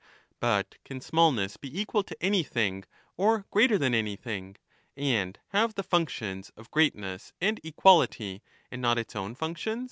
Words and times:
and 0.01 0.39
small 0.41 0.63
g^t 0.63 0.83
can 0.83 0.99
smallness 0.99 1.57
be 1.57 1.79
equal 1.79 2.01
to 2.01 2.17
anything 2.25 2.83
or 3.17 3.45
greater 3.51 3.77
than 3.77 3.91
must 3.91 3.99
par 3.99 3.99
anything, 3.99 4.55
and 4.97 5.37
have 5.49 5.75
the 5.75 5.83
functions 5.83 6.51
of 6.57 6.71
greatness 6.71 7.33
and 7.39 7.59
equality 7.63 8.39
take 8.39 8.41
of 8.41 8.67
and 8.71 8.81
not 8.81 8.97
its 8.97 9.15
own 9.15 9.35
functions 9.35 9.79